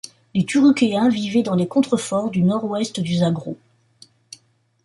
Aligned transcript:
Les 0.33 0.45
Turukkéens 0.45 1.09
vivaient 1.09 1.43
dans 1.43 1.53
les 1.53 1.67
contreforts 1.67 2.31
du 2.31 2.41
nord-ouest 2.41 2.99
du 3.01 3.17
Zagros. 3.17 3.59